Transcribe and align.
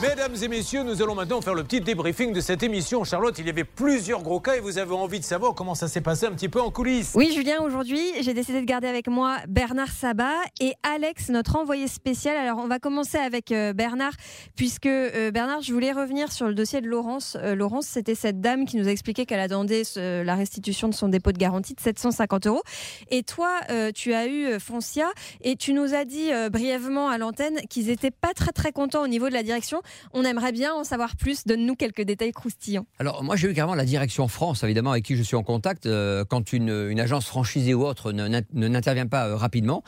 Mesdames 0.00 0.34
et 0.42 0.46
messieurs, 0.46 0.84
nous 0.84 1.02
allons 1.02 1.16
maintenant 1.16 1.40
faire 1.40 1.54
le 1.54 1.64
petit 1.64 1.80
débriefing 1.80 2.32
de 2.32 2.40
cette 2.40 2.62
émission. 2.62 3.02
Charlotte, 3.02 3.36
il 3.40 3.46
y 3.46 3.50
avait 3.50 3.64
plusieurs 3.64 4.22
gros 4.22 4.38
cas 4.38 4.54
et 4.54 4.60
vous 4.60 4.78
avez 4.78 4.94
envie 4.94 5.18
de 5.18 5.24
savoir 5.24 5.54
comment 5.54 5.74
ça 5.74 5.88
s'est 5.88 6.00
passé 6.00 6.24
un 6.26 6.30
petit 6.30 6.48
peu 6.48 6.60
en 6.60 6.70
coulisses. 6.70 7.12
Oui, 7.16 7.32
Julien, 7.34 7.60
aujourd'hui, 7.62 8.00
j'ai 8.20 8.32
décidé 8.32 8.60
de 8.60 8.64
garder 8.64 8.86
avec 8.86 9.08
moi 9.08 9.38
Bernard 9.48 9.88
Sabat 9.90 10.36
et 10.60 10.74
Alex, 10.84 11.30
notre 11.30 11.56
envoyé 11.56 11.88
spécial. 11.88 12.36
Alors, 12.36 12.58
on 12.58 12.68
va 12.68 12.78
commencer 12.78 13.18
avec 13.18 13.50
euh, 13.50 13.72
Bernard, 13.72 14.12
puisque 14.54 14.86
euh, 14.86 15.32
Bernard, 15.32 15.62
je 15.62 15.72
voulais 15.72 15.90
revenir 15.90 16.30
sur 16.30 16.46
le 16.46 16.54
dossier 16.54 16.80
de 16.80 16.86
Laurence. 16.86 17.36
Euh, 17.42 17.56
Laurence, 17.56 17.86
c'était 17.86 18.14
cette 18.14 18.40
dame 18.40 18.66
qui 18.66 18.76
nous 18.76 18.86
a 18.86 18.92
expliqué 18.92 19.26
qu'elle 19.26 19.40
attendait 19.40 19.82
ce- 19.82 20.22
la 20.22 20.36
restitution 20.36 20.86
de 20.88 20.94
son 20.94 21.08
dépôt 21.08 21.32
de 21.32 21.38
garantie 21.38 21.74
de 21.74 21.80
750 21.80 22.46
euros. 22.46 22.62
Et 23.10 23.24
toi, 23.24 23.50
tu 23.96 24.14
as 24.14 24.28
eu 24.28 24.60
Foncia 24.60 25.08
et 25.42 25.56
tu 25.56 25.72
nous 25.72 25.92
as 25.94 26.04
dit 26.04 26.30
brièvement 26.52 27.08
à 27.08 27.18
l'antenne 27.18 27.60
qu'ils 27.68 27.86
n'étaient 27.86 28.12
pas 28.12 28.32
très 28.34 28.52
très 28.52 28.70
contents 28.70 29.02
au 29.02 29.08
niveau 29.08 29.28
de 29.28 29.34
la 29.34 29.42
direction. 29.42 29.80
On 30.12 30.24
aimerait 30.24 30.52
bien 30.52 30.74
en 30.74 30.84
savoir 30.84 31.16
plus. 31.16 31.44
Donne-nous 31.46 31.74
quelques 31.76 32.02
détails 32.02 32.32
croustillants. 32.32 32.86
Alors, 32.98 33.22
moi, 33.22 33.36
j'ai 33.36 33.48
eu 33.50 33.54
carrément 33.54 33.74
la 33.74 33.84
direction 33.84 34.28
France, 34.28 34.62
évidemment, 34.64 34.92
avec 34.92 35.04
qui 35.04 35.16
je 35.16 35.22
suis 35.22 35.36
en 35.36 35.42
contact. 35.42 35.86
euh, 35.86 36.24
quand 36.24 36.52
une, 36.52 36.88
une 36.90 37.00
agence 37.00 37.26
franchisée 37.26 37.74
ou 37.74 37.84
autre 37.84 38.12
ne- 38.12 38.28
n'in- 38.28 38.40
ne- 38.52 38.68
n'intervient 38.68 39.06
pas 39.06 39.26
euh, 39.28 39.36
rapidement, 39.36 39.82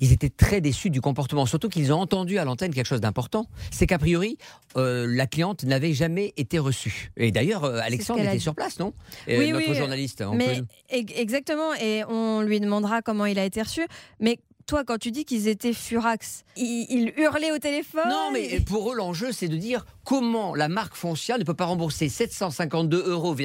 ils 0.00 0.12
étaient 0.12 0.30
très 0.30 0.60
déçus 0.60 0.90
du 0.90 1.00
comportement. 1.00 1.46
Surtout 1.46 1.68
qu'ils 1.68 1.92
ont 1.92 2.00
entendu 2.00 2.38
à 2.38 2.44
l'antenne 2.44 2.72
quelque 2.74 2.86
chose 2.86 3.00
d'important. 3.00 3.46
C'est 3.70 3.86
qu'a 3.86 3.98
priori, 3.98 4.38
euh, 4.76 5.06
la 5.08 5.26
cliente 5.26 5.64
n'avait 5.64 5.92
jamais 5.92 6.32
été 6.36 6.58
reçue. 6.58 7.12
Et 7.16 7.30
d'ailleurs, 7.32 7.64
Alexandre 7.64 8.20
était 8.20 8.38
sur 8.38 8.54
place, 8.54 8.78
non? 8.78 8.92
Oui, 9.28 9.50
Notre 9.52 9.68
oui, 9.70 9.74
journaliste. 9.76 10.22
Mais 10.34 10.60
peut- 10.60 10.66
ex- 10.90 11.12
exactement, 11.16 11.74
et 11.74 12.04
on 12.08 12.40
lui 12.42 12.60
demandera 12.60 13.02
comment 13.02 13.26
il 13.26 13.38
a 13.38 13.44
été 13.44 13.60
reçu. 13.62 13.82
Mais 14.20 14.38
toi, 14.66 14.84
quand 14.84 14.98
tu 14.98 15.10
dis 15.10 15.24
qu'ils 15.24 15.48
étaient 15.48 15.72
furax, 15.72 16.44
ils, 16.56 16.86
ils 16.90 17.12
hurlaient 17.16 17.52
au 17.52 17.58
téléphone. 17.58 18.08
Non, 18.08 18.30
mais 18.32 18.60
pour 18.60 18.92
eux, 18.92 18.96
l'enjeu, 18.96 19.32
c'est 19.32 19.48
de 19.48 19.56
dire 19.56 19.84
comment 20.04 20.54
la 20.54 20.68
marque 20.68 20.94
Foncia 20.94 21.38
ne 21.38 21.44
peut 21.44 21.54
pas 21.54 21.64
rembourser 21.66 22.08
752,32 22.08 22.94
euros 23.08 23.36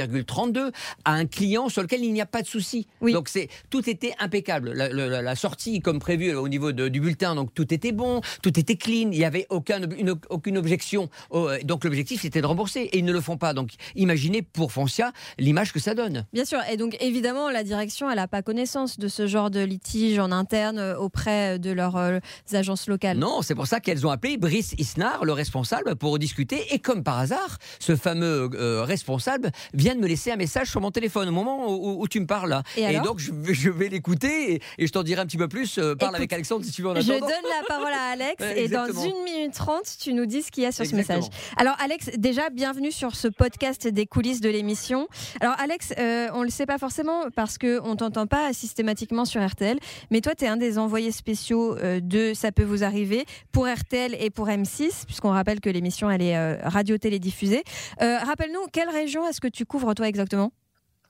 à 1.06 1.12
un 1.14 1.26
client 1.26 1.70
sur 1.70 1.82
lequel 1.82 2.04
il 2.04 2.14
n'y 2.14 2.22
a 2.22 2.26
pas 2.26 2.42
de 2.42 2.48
souci. 2.48 2.88
Oui. 3.02 3.14
Donc, 3.14 3.30
c'est 3.30 3.48
tout 3.70 3.88
était 3.90 4.14
impeccable. 4.20 4.74
La, 4.74 4.90
la- 4.90 5.22
la 5.22 5.36
sortie, 5.36 5.80
comme 5.82 6.00
prévu 6.00 6.34
au 6.36 6.48
niveau 6.48 6.72
de- 6.72 6.88
du 6.88 7.00
bulletin, 7.00 7.36
donc 7.36 7.54
tout 7.54 7.74
était 7.74 7.92
bon, 7.92 8.22
tout 8.42 8.60
était 8.60 8.76
clean, 8.76 9.10
il 9.12 9.20
n'y 9.20 9.26
avait 9.26 9.46
aucun, 9.50 9.84
ob- 9.84 9.94
une- 9.98 10.16
aucune 10.30 10.58
objection. 10.58 11.10
Donc, 11.64 11.84
l'objectif, 11.84 12.22
c'était 12.22 12.42
de 12.42 12.46
rembourser. 12.48 12.82
Et 12.82 13.00
ils 13.00 13.06
ne 13.06 13.14
le 13.14 13.22
font 13.22 13.38
pas. 13.38 13.54
Donc, 13.54 13.72
imaginez 13.96 14.42
pour 14.42 14.72
Foncia 14.72 15.12
l'image 15.38 15.72
que 15.74 15.80
ça 15.80 15.94
donne. 15.94 16.26
Bien 16.34 16.46
sûr, 16.46 16.60
et 16.72 16.78
donc 16.78 16.98
évidemment, 17.00 17.50
la 17.50 17.64
direction, 17.64 18.10
elle 18.10 18.18
n'a 18.18 18.28
pas 18.28 18.42
connaissance 18.42 18.98
de 19.00 19.08
ce 19.08 19.28
genre 19.28 19.50
de 19.50 19.60
litige 19.62 20.20
en 20.20 20.32
interne 20.32 20.80
euh, 20.80 20.98
auprès 21.08 21.58
de 21.60 21.72
leurs 21.72 21.96
euh, 21.96 22.20
agences 22.54 22.88
locales. 22.88 23.18
Non, 23.18 23.42
c'est 23.42 23.56
pour 23.56 23.66
ça 23.68 23.80
qu'elles 23.80 24.06
ont 24.06 24.10
appelé 24.12 24.38
Brice 24.38 24.74
Isnar, 24.78 25.26
le 25.26 25.32
responsable, 25.34 25.96
pour 25.96 26.20
discuter. 26.20 26.64
Et 26.74 26.80
comme 26.80 27.04
par 27.04 27.18
hasard, 27.18 27.58
ce 27.80 27.96
fameux 27.96 28.50
euh, 28.54 28.84
responsable 28.84 29.52
vient 29.74 29.96
de 29.96 30.00
me 30.00 30.08
laisser 30.08 30.32
un 30.32 30.36
message 30.36 30.68
sur 30.70 30.82
mon 30.82 30.92
téléphone 30.92 31.30
au 31.30 31.32
moment 31.32 31.72
où, 31.72 32.02
où 32.02 32.08
tu 32.08 32.20
me 32.20 32.26
parles 32.28 32.50
là. 32.50 32.64
Et 32.76 33.00
donc 33.00 33.20
je, 33.20 33.32
vais- 33.32 33.54
je 33.54 33.70
vais 33.70 33.88
l'écouter 33.90 34.54
et, 34.56 34.62
et 34.78 34.88
je 34.88 34.92
t'en 34.92 35.04
dirai 35.04 35.22
un 35.22 35.26
petit 35.26 35.38
peu 35.38 35.48
plus. 35.48 35.78
Euh, 35.78 35.96
parle 35.96 36.12
Écoute, 36.12 36.16
avec 36.18 36.34
Alexandre 36.34 36.66
si 36.66 36.72
tu 36.72 36.82
veux 36.82 36.90
en 36.90 36.96
Je 36.96 37.00
attendant. 37.12 37.28
donne 37.28 37.50
la 37.60 37.66
parole 37.68 37.94
à 37.94 38.12
Alex 38.12 38.36
Ouais, 38.44 38.64
et 38.64 38.68
dans 38.68 38.86
une 38.88 39.24
minute 39.24 39.54
trente, 39.54 39.86
tu 40.00 40.14
nous 40.14 40.26
dis 40.26 40.42
ce 40.44 40.52
qu'il 40.52 40.64
y 40.64 40.66
a 40.66 40.72
sur 40.72 40.84
Exactement. 40.84 41.22
ce 41.22 41.28
message. 41.30 41.40
Alors 41.58 41.76
Alex, 41.80 42.10
déjà 42.18 42.50
bienvenue 42.50 42.92
sur 42.92 43.16
ce 43.16 43.28
podcast 43.30 43.88
des 43.88 44.06
coulisses 44.06 44.42
de 44.42 44.50
l'émission. 44.50 45.08
Alors 45.40 45.56
Alex, 45.60 45.94
euh, 45.98 46.28
on 46.34 46.44
le 46.44 46.50
sait 46.50 46.66
pas 46.66 46.78
forcément 46.78 47.24
parce 47.36 47.58
que 47.58 47.80
on 47.84 47.96
t'entend 47.96 48.28
pas 48.28 48.52
systématiquement 48.54 49.26
sur 49.26 49.46
RTL, 49.46 49.78
mais 50.12 50.22
toi 50.22 50.34
tu 50.36 50.44
es 50.46 50.48
un 50.48 50.58
des 50.58 50.78
envoyés 50.78 50.97
spéciaux 51.12 51.78
euh, 51.78 52.00
de 52.02 52.34
Ça 52.34 52.52
peut 52.52 52.64
vous 52.64 52.84
arriver 52.84 53.26
pour 53.52 53.68
RTL 53.68 54.16
et 54.20 54.30
pour 54.30 54.48
M6 54.48 55.06
puisqu'on 55.06 55.32
rappelle 55.32 55.60
que 55.60 55.70
l'émission 55.70 56.10
elle 56.10 56.22
est 56.22 56.38
euh, 56.38 56.58
radio-télé 56.64 57.20
diffusée. 57.20 57.64
Euh, 58.02 58.18
Rappelle-nous 58.20 58.68
quelle 58.72 58.90
région 58.90 59.28
est-ce 59.28 59.42
que 59.42 59.48
tu 59.48 59.66
couvres 59.66 59.94
toi 59.94 60.08
exactement? 60.08 60.52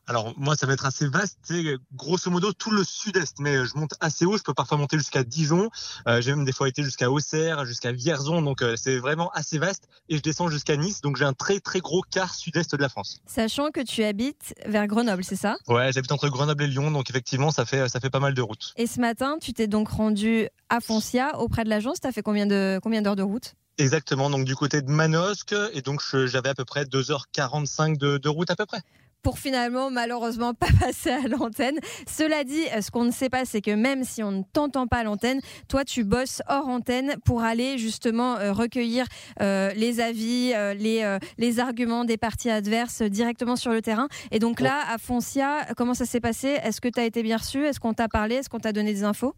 Alors 0.07 0.33
moi 0.37 0.55
ça 0.55 0.65
va 0.65 0.73
être 0.73 0.85
assez 0.85 1.05
vaste, 1.07 1.37
c'est 1.43 1.75
grosso 1.93 2.31
modo 2.31 2.53
tout 2.53 2.71
le 2.71 2.83
sud-est, 2.85 3.39
mais 3.39 3.65
je 3.65 3.75
monte 3.75 3.91
assez 3.99 4.25
haut, 4.25 4.37
je 4.37 4.43
peux 4.43 4.53
parfois 4.53 4.77
monter 4.77 4.97
jusqu'à 4.97 5.23
Dijon, 5.23 5.69
Euh, 6.07 6.21
j'ai 6.21 6.33
même 6.33 6.45
des 6.45 6.53
fois 6.53 6.69
été 6.69 6.81
jusqu'à 6.81 7.11
Auxerre, 7.11 7.65
jusqu'à 7.65 7.91
Vierzon, 7.91 8.41
donc 8.41 8.61
euh, 8.61 8.75
c'est 8.77 8.99
vraiment 8.99 9.29
assez 9.31 9.57
vaste, 9.57 9.89
et 10.07 10.15
je 10.15 10.21
descends 10.21 10.49
jusqu'à 10.49 10.77
Nice, 10.77 11.01
donc 11.01 11.17
j'ai 11.17 11.25
un 11.25 11.33
très 11.33 11.59
très 11.59 11.79
gros 11.81 12.01
quart 12.01 12.33
sud-est 12.33 12.73
de 12.73 12.81
la 12.81 12.87
France. 12.87 13.19
Sachant 13.25 13.69
que 13.71 13.81
tu 13.81 14.03
habites 14.03 14.53
vers 14.65 14.87
Grenoble, 14.87 15.25
c'est 15.25 15.35
ça? 15.35 15.57
Ouais, 15.67 15.91
j'habite 15.91 16.11
entre 16.13 16.29
Grenoble 16.29 16.63
et 16.63 16.67
Lyon, 16.67 16.89
donc 16.91 17.09
effectivement 17.09 17.51
ça 17.51 17.65
fait 17.65 17.89
ça 17.89 17.99
fait 17.99 18.09
pas 18.09 18.21
mal 18.21 18.33
de 18.33 18.41
routes. 18.41 18.73
Et 18.77 18.87
ce 18.87 19.01
matin, 19.01 19.37
tu 19.41 19.51
t'es 19.53 19.67
donc 19.67 19.89
rendu 19.89 20.47
à 20.69 20.79
Foncia 20.79 21.37
auprès 21.39 21.65
de 21.65 21.69
l'agence. 21.69 21.99
Tu 21.99 22.07
as 22.07 22.13
fait 22.13 22.21
combien 22.23 22.45
de 22.45 22.79
combien 22.81 23.01
d'heures 23.01 23.17
de 23.17 23.23
route? 23.23 23.55
Exactement, 23.79 24.29
donc 24.31 24.45
du 24.45 24.55
côté 24.55 24.81
de 24.81 24.89
Manosque, 24.89 25.53
et 25.73 25.81
donc 25.81 26.01
j'avais 26.25 26.49
à 26.49 26.55
peu 26.55 26.65
près 26.65 26.85
2h45 26.85 27.97
de, 27.97 28.17
de 28.17 28.29
route 28.29 28.49
à 28.49 28.55
peu 28.55 28.65
près. 28.65 28.79
Pour 29.27 29.39
finalement 29.39 29.91
malheureusement 29.91 30.53
pas 30.53 30.69
passer 30.79 31.09
à 31.09 31.27
l'antenne. 31.27 31.77
Cela 32.09 32.45
dit, 32.45 32.63
ce 32.79 32.89
qu'on 32.91 33.03
ne 33.03 33.11
sait 33.11 33.27
pas, 33.27 33.43
c'est 33.43 33.59
que 33.59 33.71
même 33.71 34.05
si 34.05 34.23
on 34.23 34.31
ne 34.31 34.43
t'entend 34.53 34.87
pas 34.87 34.99
à 34.99 35.03
l'antenne, 35.03 35.41
toi 35.67 35.83
tu 35.83 36.05
bosses 36.05 36.41
hors 36.47 36.69
antenne 36.69 37.17
pour 37.25 37.41
aller 37.41 37.77
justement 37.77 38.37
euh, 38.37 38.53
recueillir 38.53 39.05
euh, 39.41 39.73
les 39.73 39.99
avis, 39.99 40.53
euh, 40.55 40.73
les, 40.73 41.17
les 41.37 41.59
arguments 41.59 42.05
des 42.05 42.15
parties 42.15 42.49
adverses 42.49 43.01
directement 43.01 43.57
sur 43.57 43.73
le 43.73 43.81
terrain. 43.81 44.07
Et 44.31 44.39
donc 44.39 44.61
là, 44.61 44.79
à 44.89 44.97
Foncia, 44.97 45.65
comment 45.75 45.93
ça 45.93 46.05
s'est 46.05 46.21
passé? 46.21 46.57
Est-ce 46.63 46.79
que 46.79 46.87
tu 46.87 47.01
as 47.01 47.03
été 47.03 47.21
bien 47.21 47.35
reçu? 47.35 47.65
Est-ce 47.65 47.81
qu'on 47.81 47.93
t'a 47.93 48.07
parlé? 48.07 48.35
Est-ce 48.35 48.47
qu'on 48.47 48.59
t'a 48.59 48.71
donné 48.71 48.93
des 48.93 49.03
infos? 49.03 49.35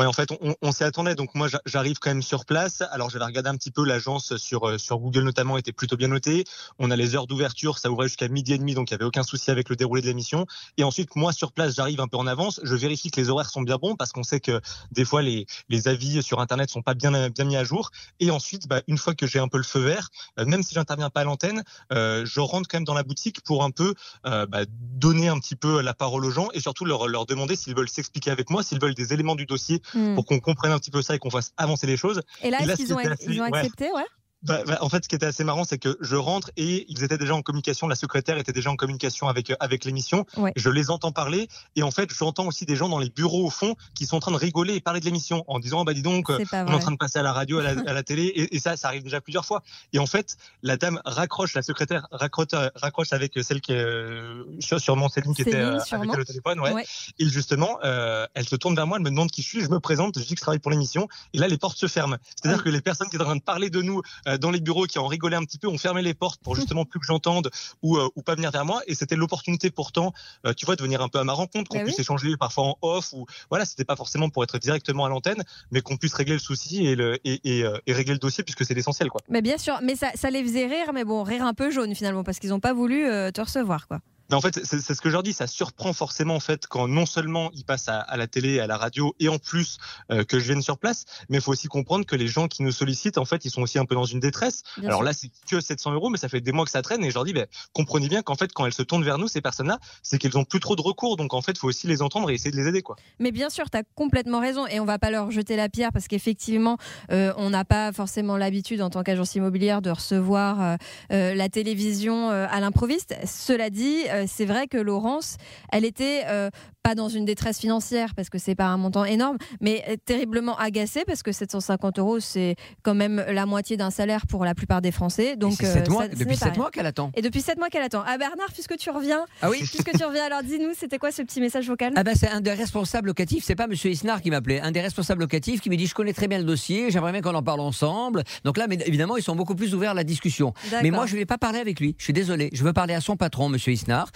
Ouais, 0.00 0.06
en 0.06 0.14
fait, 0.14 0.30
on, 0.40 0.54
on 0.62 0.72
s'y 0.72 0.82
attendait. 0.82 1.14
Donc 1.14 1.34
moi, 1.34 1.46
j'a- 1.46 1.60
j'arrive 1.66 1.98
quand 1.98 2.08
même 2.08 2.22
sur 2.22 2.46
place. 2.46 2.82
Alors 2.90 3.10
j'avais 3.10 3.26
regardé 3.26 3.50
un 3.50 3.56
petit 3.56 3.70
peu 3.70 3.84
l'agence 3.84 4.38
sur 4.38 4.66
euh, 4.66 4.78
sur 4.78 4.98
Google 4.98 5.24
notamment 5.24 5.58
était 5.58 5.72
plutôt 5.72 5.98
bien 5.98 6.08
notée. 6.08 6.44
On 6.78 6.90
a 6.90 6.96
les 6.96 7.14
heures 7.14 7.26
d'ouverture, 7.26 7.76
ça 7.76 7.90
ouvrait 7.90 8.08
jusqu'à 8.08 8.28
midi 8.28 8.54
et 8.54 8.58
demi, 8.58 8.72
donc 8.72 8.90
il 8.90 8.92
y 8.92 8.94
avait 8.94 9.04
aucun 9.04 9.24
souci 9.24 9.50
avec 9.50 9.68
le 9.68 9.76
déroulé 9.76 10.00
de 10.00 10.06
l'émission. 10.06 10.46
Et 10.78 10.84
ensuite, 10.84 11.16
moi 11.16 11.34
sur 11.34 11.52
place, 11.52 11.74
j'arrive 11.74 12.00
un 12.00 12.08
peu 12.08 12.16
en 12.16 12.26
avance. 12.26 12.60
Je 12.62 12.74
vérifie 12.76 13.10
que 13.10 13.20
les 13.20 13.28
horaires 13.28 13.50
sont 13.50 13.60
bien 13.60 13.76
bons 13.76 13.94
parce 13.94 14.12
qu'on 14.12 14.22
sait 14.22 14.40
que 14.40 14.62
des 14.90 15.04
fois 15.04 15.20
les 15.20 15.44
les 15.68 15.86
avis 15.86 16.22
sur 16.22 16.40
internet 16.40 16.70
sont 16.70 16.80
pas 16.82 16.94
bien 16.94 17.28
bien 17.28 17.44
mis 17.44 17.56
à 17.58 17.64
jour. 17.64 17.90
Et 18.20 18.30
ensuite, 18.30 18.68
bah, 18.68 18.80
une 18.88 18.96
fois 18.96 19.14
que 19.14 19.26
j'ai 19.26 19.38
un 19.38 19.48
peu 19.48 19.58
le 19.58 19.64
feu 19.64 19.80
vert, 19.80 20.08
euh, 20.38 20.46
même 20.46 20.62
si 20.62 20.72
j'interviens 20.74 21.10
pas 21.10 21.20
à 21.20 21.24
l'antenne, 21.24 21.62
euh, 21.92 22.24
je 22.24 22.40
rentre 22.40 22.68
quand 22.68 22.78
même 22.78 22.84
dans 22.84 22.94
la 22.94 23.02
boutique 23.02 23.42
pour 23.42 23.64
un 23.64 23.70
peu 23.70 23.94
euh, 24.26 24.46
bah, 24.46 24.64
donner 24.70 25.28
un 25.28 25.38
petit 25.40 25.56
peu 25.56 25.82
la 25.82 25.92
parole 25.92 26.24
aux 26.24 26.30
gens 26.30 26.48
et 26.54 26.60
surtout 26.60 26.86
leur 26.86 27.06
leur 27.08 27.26
demander 27.26 27.54
s'ils 27.56 27.74
veulent 27.74 27.88
s'expliquer 27.90 28.30
avec 28.30 28.48
moi, 28.48 28.62
s'ils 28.62 28.80
veulent 28.80 28.94
des 28.94 29.12
éléments 29.12 29.34
du 29.34 29.44
dossier 29.44 29.82
Hmm. 29.94 30.14
pour 30.14 30.26
qu'on 30.26 30.40
comprenne 30.40 30.72
un 30.72 30.78
petit 30.78 30.90
peu 30.90 31.02
ça 31.02 31.14
et 31.14 31.18
qu'on 31.18 31.30
fasse 31.30 31.52
avancer 31.56 31.86
les 31.86 31.96
choses. 31.96 32.22
Et 32.42 32.50
là, 32.50 32.58
Et 32.62 32.66
là, 32.66 32.72
est-ce 32.72 32.76
qu'ils 32.76 32.88
ce 32.88 32.92
ont, 32.94 32.96
qui 32.98 33.02
était 33.04 33.12
assez- 33.12 33.26
ils 33.32 33.40
ont 33.40 33.44
ouais. 33.48 33.58
accepté 33.58 33.90
ouais? 33.92 34.04
Bah, 34.42 34.62
bah, 34.66 34.78
en 34.80 34.88
fait, 34.88 35.04
ce 35.04 35.08
qui 35.08 35.14
était 35.14 35.26
assez 35.26 35.44
marrant, 35.44 35.64
c'est 35.64 35.78
que 35.78 35.98
je 36.00 36.16
rentre 36.16 36.50
et 36.56 36.86
ils 36.88 37.04
étaient 37.04 37.18
déjà 37.18 37.34
en 37.34 37.42
communication. 37.42 37.88
La 37.88 37.94
secrétaire 37.94 38.38
était 38.38 38.52
déjà 38.52 38.70
en 38.70 38.76
communication 38.76 39.28
avec 39.28 39.50
euh, 39.50 39.56
avec 39.60 39.84
l'émission. 39.84 40.24
Ouais. 40.36 40.52
Je 40.56 40.70
les 40.70 40.90
entends 40.90 41.12
parler 41.12 41.48
et 41.76 41.82
en 41.82 41.90
fait, 41.90 42.10
j'entends 42.12 42.46
aussi 42.46 42.64
des 42.64 42.76
gens 42.76 42.88
dans 42.88 42.98
les 42.98 43.10
bureaux 43.10 43.46
au 43.46 43.50
fond 43.50 43.74
qui 43.94 44.06
sont 44.06 44.16
en 44.16 44.20
train 44.20 44.32
de 44.32 44.36
rigoler 44.36 44.74
et 44.74 44.80
parler 44.80 45.00
de 45.00 45.04
l'émission 45.04 45.44
en 45.46 45.58
disant 45.58 45.84
bah 45.84 45.92
dis 45.92 46.02
donc, 46.02 46.30
euh, 46.30 46.38
on 46.52 46.66
est 46.66 46.74
en 46.74 46.78
train 46.78 46.92
de 46.92 46.96
passer 46.96 47.18
à 47.18 47.22
la 47.22 47.32
radio, 47.32 47.58
à 47.58 47.62
la, 47.62 47.70
à 47.86 47.92
la 47.92 48.02
télé 48.02 48.24
et, 48.24 48.56
et 48.56 48.58
ça, 48.58 48.76
ça 48.76 48.88
arrive 48.88 49.02
déjà 49.02 49.20
plusieurs 49.20 49.44
fois. 49.44 49.62
Et 49.92 49.98
en 49.98 50.06
fait, 50.06 50.36
la 50.62 50.76
dame 50.76 51.00
raccroche, 51.04 51.54
la 51.54 51.62
secrétaire 51.62 52.06
raccroche, 52.10 52.48
raccroche 52.74 53.12
avec 53.12 53.38
celle 53.42 53.60
qui 53.60 53.72
est 53.72 53.84
euh, 53.84 54.44
sûrement 54.60 55.08
Céline 55.08 55.34
qui 55.34 55.42
était 55.42 55.56
euh, 55.56 55.72
avec 55.74 55.86
sûrement. 55.86 56.12
au 56.12 56.24
téléphone. 56.24 56.60
Ouais. 56.60 56.72
Ouais. 56.72 56.84
Et 57.18 57.28
justement, 57.28 57.78
euh, 57.84 58.26
elle 58.34 58.48
se 58.48 58.56
tourne 58.56 58.74
vers 58.74 58.86
moi, 58.86 58.96
elle 58.96 59.04
me 59.04 59.10
demande 59.10 59.30
qui 59.30 59.42
je 59.42 59.48
suis, 59.48 59.60
je 59.60 59.68
me 59.68 59.80
présente, 59.80 60.18
je 60.18 60.24
dis 60.24 60.34
que 60.34 60.38
je 60.38 60.42
travaille 60.42 60.58
pour 60.58 60.70
l'émission, 60.70 61.08
et 61.32 61.38
là 61.38 61.48
les 61.48 61.58
portes 61.58 61.78
se 61.78 61.86
ferment. 61.86 62.16
C'est-à-dire 62.36 62.62
que 62.62 62.68
les 62.68 62.80
personnes 62.80 63.08
qui 63.08 63.16
étaient 63.16 63.24
en 63.24 63.28
train 63.28 63.36
de 63.36 63.42
parler 63.42 63.70
de 63.70 63.82
nous 63.82 64.02
euh, 64.26 64.29
dans 64.38 64.50
les 64.50 64.60
bureaux, 64.60 64.86
qui 64.86 64.98
en 64.98 65.06
rigolaient 65.06 65.36
un 65.36 65.44
petit 65.44 65.58
peu, 65.58 65.68
ont 65.68 65.78
fermé 65.78 66.02
les 66.02 66.14
portes 66.14 66.40
pour 66.42 66.54
justement 66.56 66.84
plus 66.84 67.00
que 67.00 67.06
j'entende 67.06 67.50
ou, 67.82 67.96
euh, 67.96 68.08
ou 68.16 68.22
pas 68.22 68.34
venir 68.34 68.50
vers 68.50 68.64
moi. 68.64 68.80
Et 68.86 68.94
c'était 68.94 69.16
l'opportunité 69.16 69.70
pourtant, 69.70 70.12
euh, 70.46 70.52
tu 70.54 70.66
vois, 70.66 70.76
de 70.76 70.82
venir 70.82 71.00
un 71.02 71.08
peu 71.08 71.18
à 71.18 71.24
ma 71.24 71.32
rencontre, 71.32 71.68
qu'on 71.70 71.78
Bah 71.78 71.84
puisse 71.84 71.96
oui. 71.96 72.02
échanger 72.02 72.36
parfois 72.36 72.64
en 72.64 72.78
off 72.82 73.12
ou 73.12 73.26
voilà, 73.50 73.64
c'était 73.64 73.84
pas 73.84 73.96
forcément 73.96 74.28
pour 74.30 74.42
être 74.44 74.58
directement 74.58 75.04
à 75.04 75.08
l'antenne, 75.08 75.42
mais 75.70 75.80
qu'on 75.80 75.96
puisse 75.96 76.14
régler 76.14 76.34
le 76.34 76.40
souci 76.40 76.86
et, 76.86 76.94
le, 76.94 77.18
et, 77.24 77.40
et, 77.44 77.64
euh, 77.64 77.78
et 77.86 77.92
régler 77.92 78.12
le 78.14 78.18
dossier 78.18 78.44
puisque 78.44 78.64
c'est 78.64 78.74
l'essentiel, 78.74 79.08
quoi. 79.10 79.20
Mais 79.28 79.42
bien 79.42 79.58
sûr, 79.58 79.78
mais 79.82 79.96
ça, 79.96 80.10
ça 80.14 80.30
les 80.30 80.42
faisait 80.42 80.66
rire, 80.66 80.92
mais 80.92 81.04
bon, 81.04 81.22
rire 81.22 81.44
un 81.44 81.54
peu 81.54 81.70
jaune 81.70 81.94
finalement, 81.94 82.24
parce 82.24 82.38
qu'ils 82.38 82.50
n'ont 82.50 82.60
pas 82.60 82.72
voulu 82.72 83.06
euh, 83.06 83.30
te 83.30 83.40
recevoir, 83.40 83.86
quoi. 83.88 84.00
Mais 84.30 84.36
en 84.36 84.40
fait, 84.40 84.60
c'est 84.64 84.80
ce 84.80 85.00
que 85.00 85.08
je 85.08 85.14
leur 85.14 85.24
dis, 85.24 85.32
ça 85.32 85.48
surprend 85.48 85.92
forcément 85.92 86.36
en 86.36 86.40
fait 86.40 86.68
quand 86.68 86.86
non 86.86 87.04
seulement 87.04 87.50
ils 87.52 87.64
passent 87.64 87.88
à, 87.88 87.98
à 87.98 88.16
la 88.16 88.28
télé, 88.28 88.60
à 88.60 88.68
la 88.68 88.76
radio, 88.76 89.14
et 89.18 89.28
en 89.28 89.38
plus 89.38 89.78
euh, 90.12 90.22
que 90.22 90.38
je 90.38 90.44
vienne 90.44 90.62
sur 90.62 90.78
place, 90.78 91.04
mais 91.28 91.38
il 91.38 91.40
faut 91.40 91.50
aussi 91.50 91.66
comprendre 91.66 92.06
que 92.06 92.14
les 92.14 92.28
gens 92.28 92.46
qui 92.46 92.62
nous 92.62 92.70
sollicitent, 92.70 93.18
en 93.18 93.24
fait, 93.24 93.44
ils 93.44 93.50
sont 93.50 93.62
aussi 93.62 93.78
un 93.80 93.86
peu 93.86 93.96
dans 93.96 94.04
une 94.04 94.20
détresse. 94.20 94.62
Bien 94.76 94.88
Alors 94.88 95.00
sûr. 95.00 95.06
là, 95.06 95.12
c'est 95.12 95.30
que 95.50 95.60
700 95.60 95.92
euros, 95.94 96.10
mais 96.10 96.18
ça 96.18 96.28
fait 96.28 96.40
des 96.40 96.52
mois 96.52 96.64
que 96.64 96.70
ça 96.70 96.82
traîne, 96.82 97.02
et 97.04 97.10
je 97.10 97.14
leur 97.14 97.24
dis, 97.24 97.32
ben, 97.32 97.46
comprenez 97.72 98.08
bien 98.08 98.22
qu'en 98.22 98.36
fait, 98.36 98.52
quand 98.52 98.66
elles 98.66 98.72
se 98.72 98.82
tournent 98.82 99.04
vers 99.04 99.18
nous, 99.18 99.26
ces 99.26 99.40
personnes-là, 99.40 99.80
c'est 100.04 100.18
qu'elles 100.18 100.38
ont 100.38 100.44
plus 100.44 100.60
trop 100.60 100.76
de 100.76 100.82
recours, 100.82 101.16
donc 101.16 101.34
en 101.34 101.42
fait, 101.42 101.52
il 101.52 101.58
faut 101.58 101.68
aussi 101.68 101.88
les 101.88 102.00
entendre 102.00 102.30
et 102.30 102.34
essayer 102.34 102.52
de 102.52 102.56
les 102.56 102.68
aider, 102.68 102.82
quoi. 102.82 102.94
Mais 103.18 103.32
bien 103.32 103.50
sûr, 103.50 103.68
tu 103.68 103.78
as 103.78 103.82
complètement 103.96 104.38
raison 104.38 104.66
et 104.68 104.78
on 104.78 104.84
va 104.84 105.00
pas 105.00 105.10
leur 105.10 105.32
jeter 105.32 105.56
la 105.56 105.68
pierre 105.68 105.92
parce 105.92 106.06
qu'effectivement, 106.06 106.76
euh, 107.10 107.32
on 107.36 107.50
n'a 107.50 107.64
pas 107.64 107.92
forcément 107.92 108.36
l'habitude 108.36 108.80
en 108.80 108.90
tant 108.90 109.02
qu'agence 109.02 109.34
immobilière 109.34 109.82
de 109.82 109.90
recevoir 109.90 110.76
euh, 111.10 111.34
la 111.34 111.48
télévision 111.48 112.30
à 112.30 112.60
l'improviste. 112.60 113.16
Cela 113.26 113.70
dit, 113.70 114.04
euh, 114.20 114.24
c'est 114.28 114.44
vrai 114.44 114.66
que 114.66 114.78
Laurence, 114.78 115.36
elle 115.72 115.84
était 115.84 116.22
euh, 116.26 116.50
pas 116.82 116.94
dans 116.94 117.08
une 117.08 117.24
détresse 117.24 117.58
financière 117.58 118.14
parce 118.14 118.30
que 118.30 118.38
c'est 118.38 118.54
pas 118.54 118.66
un 118.66 118.76
montant 118.76 119.04
énorme, 119.04 119.36
mais 119.60 119.84
euh, 119.88 119.96
terriblement 120.04 120.56
agacée 120.58 121.04
parce 121.06 121.22
que 121.22 121.32
750 121.32 121.98
euros, 121.98 122.20
c'est 122.20 122.56
quand 122.82 122.94
même 122.94 123.24
la 123.28 123.46
moitié 123.46 123.76
d'un 123.76 123.90
salaire 123.90 124.26
pour 124.26 124.44
la 124.44 124.54
plupart 124.54 124.80
des 124.80 124.90
Français. 124.92 125.36
Donc, 125.36 125.54
C'est 125.58 125.66
sept 125.66 125.88
mois- 125.88 126.04
ça- 126.04 126.10
ce 126.10 126.16
depuis 126.16 126.26
n'est 126.26 126.32
pas 126.32 126.44
7 126.46 126.52
rien. 126.54 126.62
mois 126.62 126.70
qu'elle 126.70 126.86
attend. 126.86 127.12
Et 127.16 127.22
depuis 127.22 127.40
7 127.40 127.58
mois 127.58 127.68
qu'elle 127.68 127.82
attend. 127.82 128.02
Ah 128.06 128.16
Bernard, 128.18 128.52
puisque 128.52 128.76
tu 128.76 128.90
reviens, 128.90 129.24
Ah 129.42 129.50
oui 129.50 129.58
puisque 129.58 129.92
tu 129.96 130.04
reviens, 130.04 130.24
alors 130.24 130.42
dis-nous, 130.42 130.70
c'était 130.76 130.98
quoi 130.98 131.12
ce 131.12 131.22
petit 131.22 131.40
message 131.40 131.66
vocal? 131.68 131.92
Ah 131.96 132.02
ben 132.04 132.14
c'est 132.14 132.28
un 132.28 132.40
des 132.40 132.52
responsables 132.52 133.08
locatifs, 133.08 133.44
c'est 133.44 133.54
pas 133.56 133.66
Monsieur 133.66 133.90
Isnard 133.90 134.20
qui 134.22 134.30
m'appelait, 134.30 134.60
un 134.60 134.70
des 134.72 134.80
responsables 134.80 135.20
locatifs 135.20 135.60
qui 135.60 135.70
me 135.70 135.76
dit 135.76 135.86
je 135.86 135.94
connais 135.94 136.12
très 136.12 136.28
bien 136.28 136.38
le 136.38 136.44
dossier, 136.44 136.90
j'aimerais 136.90 137.12
bien 137.12 137.20
qu'on 137.20 137.34
en 137.34 137.42
parle 137.42 137.60
ensemble. 137.60 138.22
Donc 138.44 138.56
là, 138.56 138.66
mais 138.68 138.78
évidemment, 138.86 139.16
ils 139.16 139.22
sont 139.22 139.36
beaucoup 139.36 139.54
plus 139.54 139.74
ouverts 139.74 139.90
à 139.92 139.94
la 139.94 140.04
discussion. 140.04 140.52
Mais 140.82 140.90
moi, 140.90 141.06
je 141.06 141.14
ne 141.14 141.18
vais 141.18 141.26
pas 141.26 141.38
parler 141.38 141.58
avec 141.58 141.80
lui. 141.80 141.94
Je 141.98 142.04
suis 142.04 142.12
désolé. 142.12 142.50
Je 142.52 142.62
veux 142.64 142.72
parler 142.72 142.94
à 142.94 143.00
son 143.00 143.16
patron, 143.16 143.48
Monsieur 143.48 143.72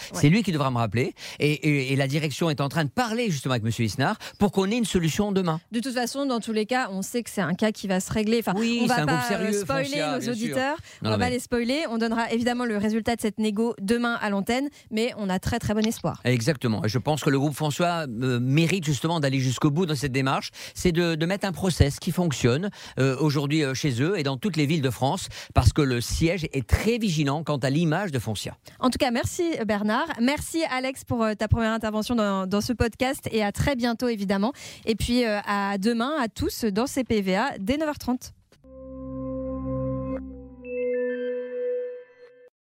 Isnard. 0.07 0.21
C'est 0.21 0.29
lui 0.29 0.43
qui 0.43 0.53
devra 0.53 0.71
me 0.71 0.79
rappeler. 0.79 1.15
Et, 1.39 1.53
et- 1.53 1.93
et 1.93 1.97
la 1.97 2.07
direction 2.07 2.51
est 2.51 2.61
en 2.61 2.69
train 2.69 2.85
de 2.85 2.91
parler 2.91 3.31
justement 3.31 3.53
avec 3.53 3.65
Monsieur 3.65 3.85
Isnard 3.85 4.17
pour 4.39 4.53
qu'on 4.53 4.71
ait 4.71 4.77
une 4.77 4.85
solution 4.85 5.33
demain. 5.33 5.61
De 5.73 5.81
toute 5.81 5.95
façon, 5.95 6.27
dans 6.27 6.41
tous 6.41 6.53
les 6.53 6.67
cas, 6.67 6.89
on 6.91 7.03
sait 7.03 7.23
que 7.23 7.31
c'est 7.31 7.41
un 7.41 7.55
cas 7.55 7.73
qui 7.73 7.87
va 7.87 8.01
se 8.01 8.13
régler. 8.13 8.39
Enfin, 8.41 8.55
Oui, 8.57 8.81
on 8.83 8.87
va 8.87 9.03
un 9.03 9.07
pas 9.07 9.23
sérieux, 9.23 9.49
euh, 9.57 9.61
spoiler 9.63 10.03
nos 10.21 10.31
auditeurs. 10.33 10.77
Non, 11.03 11.11
on 11.11 11.13
va 11.13 11.19
pas 11.19 11.31
les 11.31 11.39
spoiler. 11.41 11.85
On 11.91 11.99
donnera 11.99 12.31
évidemment 12.33 12.65
le 12.65 12.77
résultat 12.77 13.17
de 13.17 13.21
cette 13.21 13.39
négo 13.39 13.75
demain 13.81 14.15
à 14.21 14.31
l'antenne, 14.31 14.69
mais 14.91 15.13
on 15.19 15.29
a 15.29 15.39
très 15.39 15.59
très 15.59 15.75
bon 15.75 15.87
espoir. 15.87 16.21
Exactement. 16.25 16.85
Et 16.85 16.89
je 16.89 16.99
pense 16.99 17.23
que 17.23 17.31
le 17.31 17.39
groupe 17.39 17.55
François 17.55 18.07
euh, 18.09 18.41
mérite 18.41 18.85
justement 18.85 19.21
d'aller 19.21 19.41
jusqu'au 19.41 19.71
bout 19.71 19.87
dans 19.87 19.95
cette 19.95 20.13
démarche. 20.13 20.51
C'est 20.75 20.93
de, 20.93 21.15
de 21.15 21.27
mettre 21.27 21.47
un 21.47 21.53
process 21.53 21.99
qui 21.99 22.13
fonctionne 22.13 22.71
euh, 22.99 23.17
aujourd'hui 23.21 23.63
euh, 23.63 23.75
chez 23.75 24.03
eux 24.03 24.19
et 24.19 24.23
dans 24.23 24.37
toutes 24.37 24.57
les 24.57 24.67
villes 24.67 24.83
de 24.83 24.91
France 24.91 25.29
parce 25.55 25.73
que 25.73 25.83
le 25.83 26.01
siège 26.01 26.47
est 26.53 26.67
très 26.67 26.99
vigilant 26.99 27.43
quant 27.45 27.57
à 27.59 27.71
l'image 27.71 28.11
de 28.13 28.19
Foncia. 28.19 28.57
En 28.81 28.91
tout 28.91 28.99
cas, 28.99 29.11
merci 29.11 29.45
Bernard. 29.67 29.84
Merci 30.21 30.63
Alex 30.71 31.05
pour 31.05 31.23
euh, 31.23 31.35
ta 31.35 31.49
première 31.49 31.73
intervention 31.73 32.15
dans, 32.15 32.47
dans 32.47 32.61
ce 32.61 32.73
podcast 32.73 33.29
et 33.31 33.45
à 33.45 33.53
très 33.53 33.77
bientôt 33.77 34.09
évidemment. 34.09 34.53
Et 34.87 34.95
puis 34.95 35.25
euh, 35.25 35.41
à 35.47 35.79
demain 35.79 36.13
à 36.19 36.29
tous 36.29 36.65
dans 36.65 36.87
CPVA 36.87 37.59
dès 37.59 37.77
9h30. 37.77 38.33